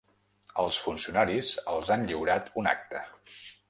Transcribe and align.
Els 0.63 0.79
funcionaris 0.85 1.53
els 1.77 1.95
han 1.97 2.09
lliurat 2.11 2.53
una 2.63 2.77
acta. 2.79 3.09